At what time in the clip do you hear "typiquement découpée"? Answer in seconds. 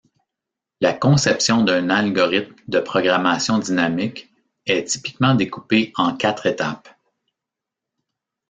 4.85-5.93